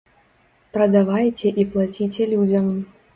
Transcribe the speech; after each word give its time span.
Прадавайце 0.77 1.47
і 1.65 1.65
плаціце 1.73 2.27
людзям. 2.33 2.73